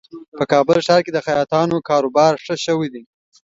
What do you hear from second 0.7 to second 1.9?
ښار کې د خیاطانو